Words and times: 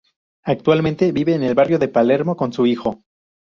Actualmente 0.43 1.11
vive 1.11 1.35
en 1.35 1.43
el 1.43 1.53
barrio 1.53 1.77
de 1.77 1.87
Palermo 1.87 2.35
con 2.35 2.51
su 2.51 2.65
hijo. 2.65 3.03